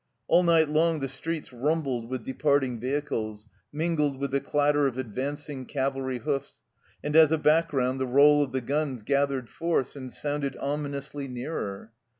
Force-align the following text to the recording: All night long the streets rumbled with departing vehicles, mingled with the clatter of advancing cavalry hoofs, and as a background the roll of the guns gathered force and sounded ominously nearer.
All 0.27 0.41
night 0.41 0.67
long 0.67 0.99
the 0.99 1.07
streets 1.07 1.53
rumbled 1.53 2.09
with 2.09 2.23
departing 2.25 2.79
vehicles, 2.79 3.45
mingled 3.71 4.19
with 4.19 4.31
the 4.31 4.39
clatter 4.41 4.87
of 4.87 4.97
advancing 4.97 5.63
cavalry 5.67 6.17
hoofs, 6.17 6.63
and 7.03 7.15
as 7.15 7.31
a 7.31 7.37
background 7.37 7.99
the 8.01 8.07
roll 8.07 8.41
of 8.41 8.51
the 8.51 8.61
guns 8.61 9.03
gathered 9.03 9.47
force 9.47 9.95
and 9.95 10.11
sounded 10.11 10.57
ominously 10.59 11.27
nearer. 11.27 11.91